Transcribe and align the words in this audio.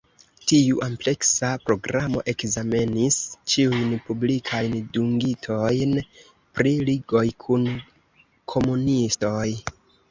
Tiu 0.51 0.77
ampleksa 0.85 1.49
programo 1.65 2.23
ekzamenis 2.33 3.19
ĉiujn 3.53 3.93
publikajn 4.09 4.75
dungitojn 4.97 5.97
pri 6.59 6.77
ligoj 6.91 7.25
kun 7.47 7.71
komunistoj. 8.57 9.49